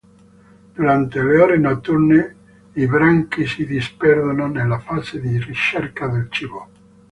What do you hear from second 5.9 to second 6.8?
del cibo.